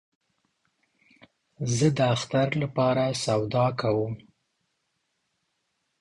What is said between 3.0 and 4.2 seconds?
سودا کوم